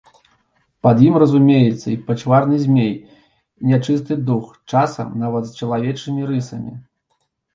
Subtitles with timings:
[0.85, 6.73] Пад ім разумеецца і пачварны змей, і нячысты дух, часам нават з чалавечымі рысамі.